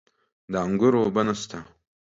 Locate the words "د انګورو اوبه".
0.51-1.21